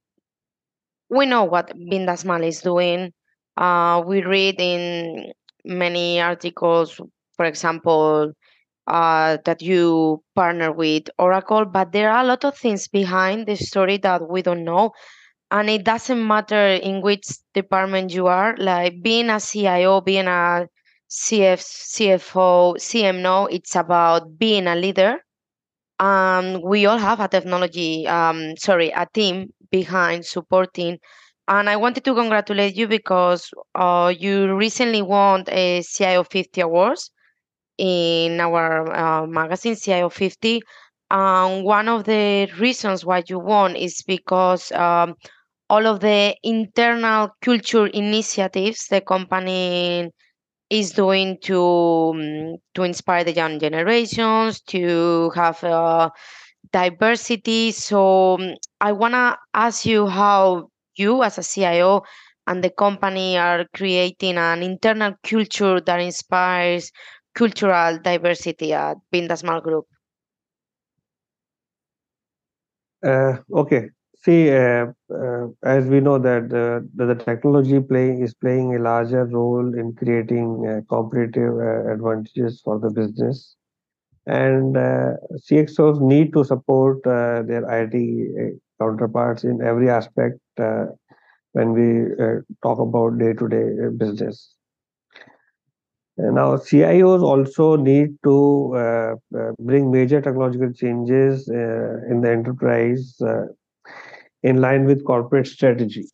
we 1.09 1.25
know 1.25 1.43
what 1.43 1.71
Bin 1.89 2.05
Dasmal 2.05 2.45
is 2.47 2.61
doing. 2.61 3.13
Uh, 3.57 4.03
we 4.05 4.23
read 4.23 4.55
in 4.59 5.31
many 5.63 6.19
articles, 6.19 6.99
for 7.35 7.45
example, 7.45 8.33
uh, 8.87 9.37
that 9.45 9.61
you 9.61 10.21
partner 10.35 10.71
with 10.71 11.03
Oracle, 11.17 11.65
but 11.65 11.91
there 11.91 12.11
are 12.11 12.23
a 12.23 12.27
lot 12.27 12.45
of 12.45 12.57
things 12.57 12.87
behind 12.87 13.47
the 13.47 13.55
story 13.55 13.97
that 13.97 14.29
we 14.29 14.41
don't 14.41 14.63
know. 14.63 14.91
And 15.51 15.69
it 15.69 15.83
doesn't 15.85 16.25
matter 16.25 16.67
in 16.67 17.01
which 17.01 17.25
department 17.53 18.13
you 18.13 18.27
are, 18.27 18.55
like 18.57 19.01
being 19.01 19.29
a 19.29 19.39
CIO, 19.39 20.01
being 20.01 20.27
a 20.27 20.67
CF, 21.09 21.61
CFO, 21.61 22.75
CMO, 22.77 23.47
it's 23.51 23.75
about 23.75 24.37
being 24.37 24.67
a 24.67 24.75
leader. 24.75 25.19
Um, 25.99 26.61
we 26.61 26.85
all 26.85 26.97
have 26.97 27.19
a 27.21 27.27
technology, 27.27 28.05
um, 28.07 28.57
sorry, 28.57 28.89
a 28.89 29.07
team 29.13 29.53
behind 29.71 30.25
supporting. 30.25 30.99
And 31.47 31.69
I 31.69 31.75
wanted 31.77 32.03
to 32.05 32.15
congratulate 32.15 32.75
you 32.75 32.87
because 32.87 33.51
uh, 33.75 34.13
you 34.17 34.55
recently 34.55 35.01
won 35.01 35.45
a 35.47 35.81
CIO 35.83 36.23
50 36.23 36.61
awards 36.61 37.11
in 37.77 38.39
our 38.39 38.91
uh, 38.93 39.27
magazine 39.27 39.75
CIO 39.75 40.09
50. 40.09 40.61
And 41.11 41.63
one 41.63 41.87
of 41.87 42.05
the 42.05 42.49
reasons 42.59 43.05
why 43.05 43.23
you 43.27 43.39
won 43.39 43.75
is 43.75 44.01
because 44.07 44.71
um, 44.71 45.15
all 45.69 45.85
of 45.87 45.99
the 46.01 46.35
internal 46.43 47.29
culture 47.41 47.87
initiatives 47.87 48.87
the 48.87 49.01
company 49.01 50.09
is 50.69 50.91
doing 50.91 51.37
to 51.43 51.61
um, 52.15 52.55
to 52.75 52.83
inspire 52.83 53.23
the 53.23 53.33
young 53.33 53.59
generations 53.59 54.61
to 54.61 55.31
have 55.35 55.63
uh, 55.63 56.09
diversity. 56.71 57.71
So 57.71 58.35
um, 58.35 58.53
I 58.81 58.91
wanna 58.93 59.37
ask 59.53 59.85
you 59.85 60.07
how 60.07 60.69
you, 60.95 61.23
as 61.23 61.37
a 61.37 61.43
CIO, 61.43 62.03
and 62.47 62.63
the 62.63 62.69
company 62.69 63.37
are 63.37 63.65
creating 63.75 64.37
an 64.37 64.63
internal 64.63 65.13
culture 65.23 65.79
that 65.81 65.99
inspires 65.99 66.91
cultural 67.35 67.99
diversity 67.99 68.73
at 68.73 68.97
Bin 69.11 69.27
Dasmal 69.27 69.61
Group? 69.63 69.85
Uh, 73.03 73.37
okay. 73.53 73.89
See, 74.17 74.49
uh, 74.51 74.87
uh, 75.13 75.47
as 75.63 75.85
we 75.87 75.99
know 76.01 76.17
that 76.19 76.49
the, 76.49 76.87
the 76.95 77.15
technology 77.15 77.79
play 77.79 78.11
is 78.19 78.33
playing 78.33 78.75
a 78.75 78.79
larger 78.79 79.25
role 79.25 79.73
in 79.77 79.93
creating 79.93 80.65
uh, 80.67 80.81
competitive 80.93 81.53
uh, 81.57 81.91
advantages 81.93 82.61
for 82.63 82.79
the 82.79 82.89
business, 82.89 83.55
and 84.25 84.75
uh, 84.77 85.13
CXOs 85.35 86.01
need 86.01 86.33
to 86.33 86.43
support 86.43 87.03
their 87.03 87.63
IT 87.69 88.59
counterparts 88.79 89.43
in 89.43 89.61
every 89.61 89.89
aspect 89.89 90.39
when 90.57 91.71
we 91.73 92.15
talk 92.63 92.79
about 92.79 93.17
day-to-day 93.17 93.89
business. 93.97 94.55
Now, 96.17 96.55
CIOs 96.55 97.21
also 97.21 97.75
need 97.75 98.17
to 98.23 98.73
uh, 98.73 99.15
uh, 99.37 99.51
bring 99.59 99.91
major 99.91 100.21
technological 100.21 100.71
changes 100.71 101.49
uh, 101.49 102.07
in 102.09 102.21
the 102.21 102.31
enterprise 102.31 103.15
uh, 103.21 103.47
in 104.41 104.61
line 104.61 104.85
with 104.85 105.03
corporate 105.03 105.47
strategy. 105.47 106.07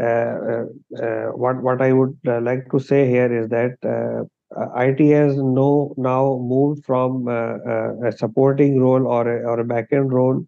Uh, 0.00 0.64
uh, 1.02 1.26
what 1.34 1.60
what 1.62 1.82
I 1.82 1.92
would 1.92 2.16
like 2.24 2.70
to 2.70 2.78
say 2.78 3.06
here 3.06 3.42
is 3.42 3.48
that 3.50 3.76
IT 4.76 5.00
has 5.10 5.36
no 5.36 5.94
now 5.96 6.38
moved 6.42 6.84
from 6.84 7.28
a 7.28 8.10
supporting 8.12 8.80
role 8.80 9.06
or 9.06 9.28
a, 9.28 9.46
or 9.46 9.60
a 9.60 9.64
backend 9.64 10.10
role 10.10 10.44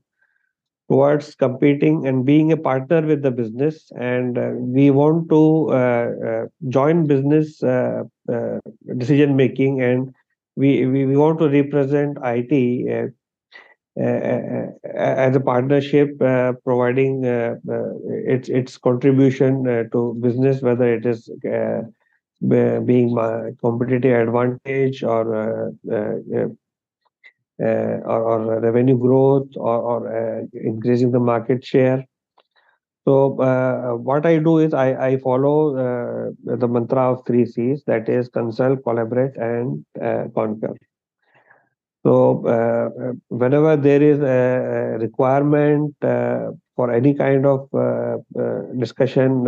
towards 0.91 1.37
competing 1.37 2.05
and 2.07 2.27
being 2.27 2.51
a 2.51 2.57
partner 2.57 3.01
with 3.01 3.23
the 3.23 3.31
business. 3.31 3.93
And 3.97 4.37
uh, 4.37 4.51
we 4.57 4.91
want 4.91 5.31
to 5.31 5.69
uh, 5.71 6.11
uh, 6.29 6.45
join 6.69 7.07
business 7.07 7.63
uh, 7.63 8.03
uh, 8.31 8.59
decision 8.97 9.37
making. 9.37 9.81
And 9.83 10.13
we, 10.57 10.87
we, 10.87 11.07
we 11.07 11.17
want 11.17 11.39
to 11.39 11.49
represent 11.49 12.19
IT 12.25 13.13
uh, 13.97 14.03
as 14.97 15.37
a 15.37 15.41
partnership 15.41 16.19
providing 16.65 17.25
its 17.25 18.49
its 18.49 18.79
contribution 18.79 19.65
to 19.93 20.17
business 20.21 20.63
whether 20.63 20.95
it 20.95 21.05
is 21.05 21.29
being 22.49 23.15
my 23.15 23.51
competitive 23.61 24.29
advantage 24.29 25.03
or 25.03 25.73
uh, 25.93 26.47
or, 27.59 28.23
or, 28.23 28.61
revenue 28.61 28.97
growth 28.97 29.49
or, 29.57 29.77
or 29.77 29.99
uh, 30.09 30.47
increasing 30.55 31.11
the 31.11 31.21
market 31.21 31.63
share. 31.63 32.03
So 33.07 33.39
uh, 33.39 33.97
what 33.97 34.25
I 34.25 34.39
do 34.39 34.59
is 34.59 34.73
I, 34.73 35.09
I 35.09 35.17
follow 35.19 35.75
the 36.43 36.69
mantra 36.69 37.13
of 37.13 37.27
three 37.27 37.45
C's 37.45 37.83
that 37.87 38.09
is 38.09 38.29
consult, 38.29 38.83
collaborate, 38.83 39.37
and 39.37 39.85
conquer. 40.35 40.75
So 42.03 42.47
uh, 42.47 43.13
whenever 43.29 43.77
there 43.77 44.03
is 44.03 44.21
a 44.21 44.97
requirement 44.99 45.95
uh, 46.03 46.53
for 46.75 46.91
any 46.91 47.15
kind 47.15 47.45
of 47.45 47.69
uh, 47.75 48.17
discussion 48.79 49.45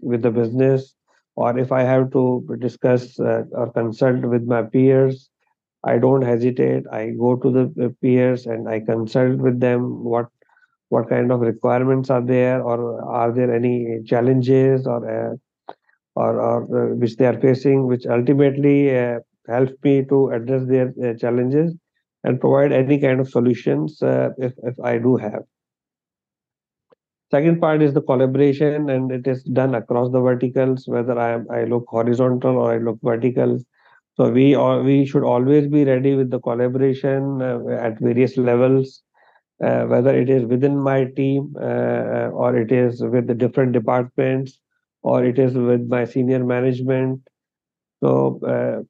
with 0.00 0.22
the 0.22 0.30
business, 0.30 0.94
or 1.36 1.58
if 1.58 1.72
I 1.72 1.82
have 1.82 2.10
to 2.12 2.56
discuss 2.60 3.18
or 3.18 3.70
consult 3.74 4.24
with 4.24 4.44
my 4.44 4.62
peers, 4.62 5.30
I 5.84 5.98
don't 5.98 6.22
hesitate. 6.22 6.84
I 6.92 7.10
go 7.10 7.36
to 7.36 7.50
the 7.50 7.94
peers 8.02 8.46
and 8.46 8.68
I 8.68 8.80
consult 8.80 9.38
with 9.38 9.60
them 9.60 10.04
what 10.04 10.26
what 10.90 11.08
kind 11.08 11.30
of 11.30 11.40
requirements 11.40 12.10
are 12.10 12.20
there, 12.20 12.62
or 12.62 13.02
are 13.04 13.32
there 13.32 13.54
any 13.54 14.02
challenges 14.04 14.86
or 14.86 15.00
uh, 15.08 15.34
or, 16.16 16.40
or 16.40 16.92
uh, 16.92 16.94
which 16.96 17.16
they 17.16 17.26
are 17.26 17.40
facing, 17.40 17.86
which 17.86 18.06
ultimately 18.06 18.96
uh, 18.96 19.20
helps 19.48 19.72
me 19.84 20.04
to 20.06 20.30
address 20.30 20.66
their 20.66 20.92
uh, 21.04 21.14
challenges 21.14 21.74
and 22.24 22.40
provide 22.40 22.72
any 22.72 22.98
kind 23.00 23.20
of 23.20 23.28
solutions 23.30 24.02
uh, 24.02 24.30
if 24.38 24.52
if 24.64 24.78
I 24.80 24.98
do 24.98 25.16
have. 25.16 25.44
Second 27.30 27.60
part 27.60 27.80
is 27.82 27.94
the 27.94 28.02
collaboration, 28.02 28.90
and 28.90 29.12
it 29.12 29.26
is 29.26 29.42
done 29.44 29.74
across 29.74 30.10
the 30.10 30.20
verticals. 30.20 30.84
Whether 30.86 31.18
I 31.18 31.32
am 31.32 31.46
I 31.50 31.64
look 31.64 31.84
horizontal 31.88 32.56
or 32.56 32.72
I 32.72 32.78
look 32.78 32.98
vertical, 33.02 33.60
so 34.16 34.30
we 34.30 34.54
are, 34.54 34.82
we 34.82 35.06
should 35.06 35.22
always 35.22 35.68
be 35.68 35.84
ready 35.84 36.14
with 36.14 36.30
the 36.30 36.40
collaboration 36.40 37.40
uh, 37.40 37.60
at 37.68 37.98
various 38.00 38.36
levels, 38.36 39.02
uh, 39.64 39.84
whether 39.84 40.14
it 40.14 40.28
is 40.28 40.44
within 40.44 40.78
my 40.78 41.04
team 41.04 41.54
uh, 41.58 42.28
or 42.28 42.56
it 42.56 42.70
is 42.70 43.02
with 43.02 43.26
the 43.28 43.34
different 43.34 43.72
departments 43.72 44.58
or 45.02 45.24
it 45.24 45.38
is 45.38 45.54
with 45.54 45.88
my 45.88 46.04
senior 46.04 46.44
management. 46.44 47.20
So 48.02 48.40
uh, 48.46 48.82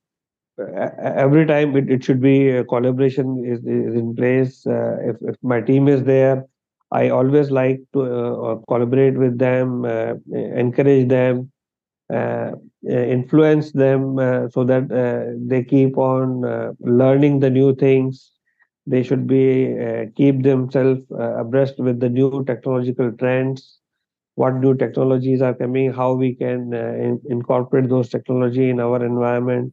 every 1.00 1.46
time 1.46 1.76
it, 1.76 1.90
it 1.90 2.02
should 2.02 2.20
be 2.20 2.48
a 2.50 2.64
collaboration 2.64 3.44
is, 3.46 3.60
is 3.60 3.94
in 3.94 4.16
place. 4.16 4.66
Uh, 4.66 4.96
if, 5.10 5.16
if 5.22 5.36
my 5.42 5.60
team 5.60 5.86
is 5.86 6.02
there, 6.02 6.44
I 6.92 7.08
always 7.10 7.50
like 7.50 7.80
to 7.94 8.02
uh, 8.02 8.56
collaborate 8.68 9.16
with 9.18 9.38
them, 9.38 9.84
encourage 10.32 11.08
them, 11.08 11.50
uh, 12.12 12.52
uh, 12.88 13.04
influence 13.16 13.72
them 13.72 14.18
uh, 14.18 14.48
so 14.48 14.64
that 14.64 14.88
they 15.48 15.62
keep 15.64 15.96
on 15.98 16.42
learning 16.80 17.40
the 17.40 17.50
new 17.50 17.74
things. 17.74 18.32
They 18.86 19.02
should 19.02 19.26
be 19.26 20.10
keep 20.16 20.42
themselves 20.42 21.04
abreast 21.10 21.78
with 21.78 22.00
the 22.00 22.08
new 22.10 22.44
technological 22.44 23.12
trends 23.12 23.78
what 24.36 24.54
new 24.56 24.74
technologies 24.74 25.42
are 25.42 25.54
coming 25.54 25.92
how 25.92 26.14
we 26.14 26.34
can 26.34 26.72
in, 26.74 27.20
incorporate 27.28 27.88
those 27.88 28.08
technology 28.08 28.70
in 28.70 28.80
our 28.80 29.04
environment 29.04 29.72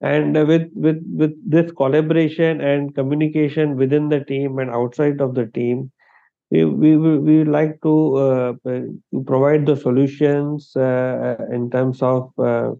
and 0.00 0.34
with 0.48 0.68
with 0.74 1.02
with 1.14 1.32
this 1.50 1.70
collaboration 1.72 2.60
and 2.60 2.94
communication 2.94 3.76
within 3.76 4.08
the 4.08 4.24
team 4.24 4.58
and 4.58 4.70
outside 4.70 5.20
of 5.20 5.34
the 5.34 5.46
team 5.46 5.90
we 6.50 6.64
we 6.64 6.96
we 6.96 7.44
like 7.44 7.80
to 7.82 8.14
uh, 8.16 8.52
provide 9.26 9.66
the 9.66 9.76
solutions 9.76 10.74
uh, 10.76 11.36
in 11.52 11.70
terms 11.70 12.02
of 12.02 12.32
uh, 12.38 12.72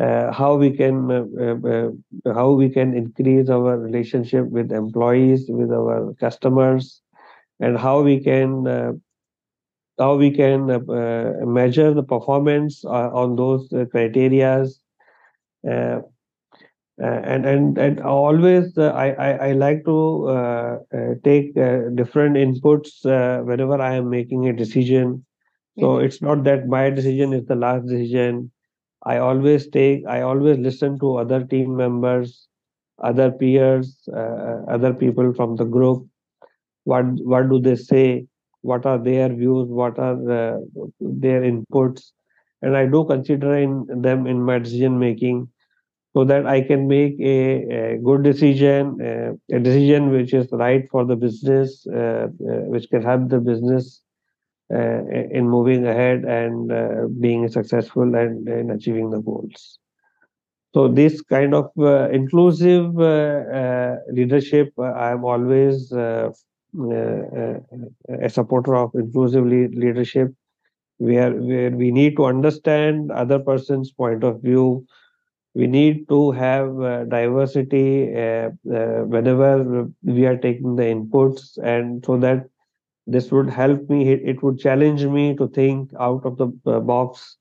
uh 0.00 0.32
how 0.32 0.54
we 0.54 0.70
can 0.70 1.10
uh, 1.10 1.56
uh, 1.68 2.34
how 2.34 2.52
we 2.52 2.68
can 2.68 2.94
increase 2.94 3.48
our 3.48 3.78
relationship 3.78 4.46
with 4.46 4.70
employees 4.70 5.46
with 5.48 5.72
our 5.72 6.14
customers 6.20 7.02
and 7.58 7.76
how 7.78 8.00
we 8.00 8.20
can 8.20 9.00
how 9.98 10.14
we 10.14 10.30
can 10.30 10.66
measure 11.52 11.92
the 11.92 12.04
performance 12.04 12.84
on 12.84 13.34
those 13.34 13.68
criterias. 13.70 14.78
Uh, 15.68 16.02
and 17.00 17.46
and 17.46 17.78
and 17.78 18.00
always 18.00 18.76
uh, 18.78 18.88
I, 18.88 19.08
I, 19.12 19.30
I 19.48 19.52
like 19.52 19.84
to 19.84 20.28
uh, 20.28 20.78
uh, 20.94 21.14
take 21.24 21.56
uh, 21.56 21.90
different 21.94 22.36
inputs 22.36 23.04
uh, 23.06 23.42
whenever 23.44 23.80
I 23.80 23.94
am 23.94 24.10
making 24.10 24.48
a 24.48 24.52
decision. 24.52 25.24
So 25.80 25.96
Mhm. 25.96 26.04
it's 26.06 26.22
not 26.22 26.44
that 26.44 26.66
my 26.68 26.90
decision 26.90 27.32
is 27.32 27.46
the 27.46 27.56
last 27.56 27.86
decision. 27.86 28.50
I 29.04 29.18
always 29.18 29.68
take 29.68 30.06
I 30.06 30.22
always 30.22 30.58
listen 30.58 30.98
to 31.00 31.16
other 31.16 31.44
team 31.44 31.76
members, 31.76 32.48
other 33.02 33.30
peers, 33.32 34.08
uh, 34.12 34.62
other 34.68 34.92
people 34.94 35.32
from 35.34 35.56
the 35.56 35.64
group. 35.64 36.06
What 36.84 37.04
what 37.32 37.48
do 37.50 37.60
they 37.60 37.76
say? 37.76 38.26
What 38.62 38.86
are 38.86 38.98
their 38.98 39.28
views? 39.28 39.68
What 39.68 39.98
are 39.98 40.16
uh, 40.38 40.58
their 41.00 41.42
inputs? 41.42 42.12
And 42.62 42.76
I 42.76 42.86
do 42.86 43.04
consider 43.04 43.54
in 43.56 43.86
them 44.02 44.26
in 44.26 44.42
my 44.42 44.58
decision 44.58 44.98
making 44.98 45.48
so 46.14 46.24
that 46.24 46.46
I 46.46 46.62
can 46.62 46.88
make 46.88 47.18
a, 47.20 47.94
a 47.94 47.98
good 47.98 48.22
decision, 48.22 48.98
uh, 49.00 49.56
a 49.56 49.60
decision 49.60 50.10
which 50.10 50.34
is 50.34 50.48
right 50.52 50.84
for 50.90 51.04
the 51.04 51.16
business, 51.16 51.86
uh, 51.86 51.98
uh, 51.98 52.28
which 52.72 52.88
can 52.90 53.02
help 53.02 53.28
the 53.28 53.38
business 53.40 54.02
uh, 54.74 55.04
in 55.38 55.48
moving 55.48 55.86
ahead 55.86 56.24
and 56.24 56.72
uh, 56.72 57.08
being 57.20 57.48
successful 57.48 58.14
and 58.16 58.48
in 58.48 58.70
achieving 58.70 59.10
the 59.10 59.20
goals. 59.20 59.78
So 60.74 60.88
this 60.88 61.20
kind 61.22 61.54
of 61.54 61.70
inclusive 62.12 62.94
leadership, 64.12 64.72
I 64.78 65.10
am 65.12 65.24
always 65.24 65.92
a 65.92 66.32
supporter 68.28 68.76
of 68.76 68.90
inclusive 68.94 69.44
le- 69.44 69.74
leadership, 69.84 70.32
where 70.98 71.32
where 71.34 71.70
we 71.70 71.90
need 71.92 72.16
to 72.16 72.24
understand 72.26 73.10
other 73.12 73.38
person's 73.38 73.92
point 73.92 74.24
of 74.24 74.42
view 74.42 74.86
we 75.54 75.66
need 75.66 76.08
to 76.08 76.30
have 76.32 76.80
uh, 76.80 77.04
diversity 77.04 78.14
uh, 78.14 78.50
uh, 78.74 79.02
whenever 79.14 79.88
we 80.02 80.26
are 80.26 80.36
taking 80.36 80.76
the 80.76 80.82
inputs 80.84 81.58
and 81.62 82.04
so 82.04 82.16
that 82.18 82.48
this 83.06 83.30
would 83.32 83.48
help 83.50 83.88
me 83.88 84.10
it, 84.12 84.20
it 84.24 84.42
would 84.42 84.58
challenge 84.58 85.04
me 85.06 85.34
to 85.36 85.48
think 85.48 85.90
out 86.00 86.24
of 86.24 86.36
the 86.38 86.48
uh, 86.66 86.80
box 86.80 87.36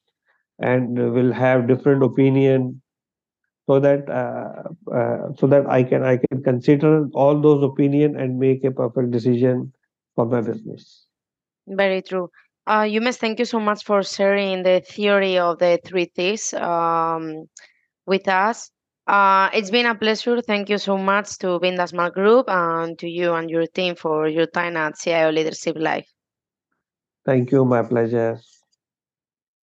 and 0.59 0.97
will 1.13 1.31
have 1.31 1.67
different 1.67 2.03
opinion 2.03 2.81
so 3.67 3.79
that 3.79 4.09
uh, 4.09 4.63
uh, 4.93 5.33
so 5.39 5.47
that 5.47 5.65
i 5.67 5.83
can 5.83 6.03
i 6.03 6.17
can 6.17 6.43
consider 6.43 7.07
all 7.13 7.39
those 7.41 7.63
opinion 7.63 8.15
and 8.17 8.39
make 8.39 8.63
a 8.63 8.71
perfect 8.71 9.11
decision 9.11 9.71
for 10.15 10.25
my 10.25 10.41
business 10.41 11.05
Very 11.67 12.01
true. 12.01 12.29
Uh, 12.65 12.83
Umesh, 12.83 13.17
thank 13.17 13.39
you 13.39 13.45
so 13.45 13.59
much 13.59 13.83
for 13.83 14.03
sharing 14.03 14.63
the 14.63 14.81
theory 14.81 15.37
of 15.37 15.59
the 15.59 15.79
three 15.85 16.05
T's 16.07 16.53
um, 16.53 17.47
with 18.07 18.27
us. 18.27 18.71
Uh, 19.05 19.49
it's 19.53 19.69
been 19.69 19.85
a 19.85 19.95
pleasure. 19.95 20.41
Thank 20.41 20.69
you 20.69 20.77
so 20.79 20.97
much 20.97 21.37
to 21.39 21.59
Bin 21.59 21.75
Dasmal 21.75 22.13
Group 22.13 22.49
and 22.49 22.97
to 22.99 23.07
you 23.07 23.33
and 23.33 23.49
your 23.49 23.67
team 23.67 23.95
for 23.95 24.27
your 24.27 24.47
time 24.47 24.77
at 24.77 24.97
CIO 24.97 25.31
Leadership 25.31 25.75
Live. 25.77 26.05
thank 27.25 27.51
you 27.51 27.65
my 27.65 27.83
pleasure 27.83 28.39